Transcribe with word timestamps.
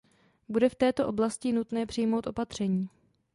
Bude 0.49 0.69
v 0.69 0.75
této 0.75 1.07
oblasti 1.07 1.51
nutné 1.51 1.85
přijmout 1.85 2.27
opatření. 2.27 2.89